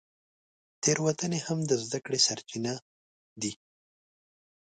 تېروتنې 0.81 1.39
هم 1.47 1.59
د 1.69 1.71
زده 1.83 1.99
کړې 2.05 2.19
سرچینه 2.27 2.73
دي. 3.41 3.53